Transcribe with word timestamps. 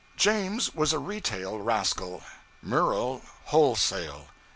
James 0.17 0.73
was 0.73 0.93
a 0.93 0.97
retail 0.97 1.59
rascal; 1.59 2.23
Murel, 2.65 3.21
wholesale. 3.43 4.29